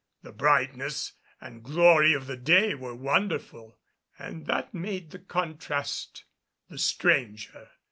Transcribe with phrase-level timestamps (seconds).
[0.23, 3.77] The brightness, and glory of the day were wonderful,
[4.17, 6.25] and that made the contrast
[6.69, 7.69] the stranger.